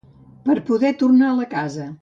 Per 0.47 0.55
poder 0.71 0.91
tornar 1.03 1.31
a 1.35 1.39
la 1.45 1.49
casa. 1.57 1.89